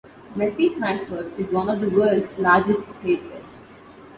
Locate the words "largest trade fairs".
2.39-3.51